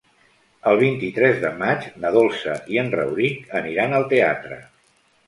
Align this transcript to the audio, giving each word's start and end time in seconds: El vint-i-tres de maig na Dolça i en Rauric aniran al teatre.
El 0.69 0.77
vint-i-tres 0.83 1.35
de 1.43 1.51
maig 1.59 1.85
na 2.05 2.11
Dolça 2.15 2.55
i 2.77 2.79
en 2.85 2.89
Rauric 2.97 3.53
aniran 3.61 3.95
al 3.99 4.09
teatre. 4.15 4.59